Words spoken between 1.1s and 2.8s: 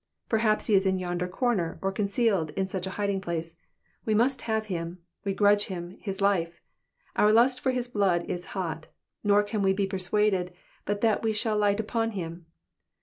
comer, or concealed in